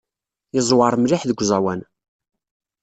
Yeẓwer 0.55 0.93
mliḥ 0.97 1.21
deg 1.25 1.39
uẓawan. 1.41 1.81